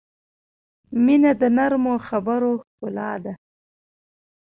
•مینه 1.03 1.31
د 1.41 1.43
نرمو 1.57 1.95
خبرو 2.07 2.51
ښکلا 2.63 3.11
ده. 3.23 3.33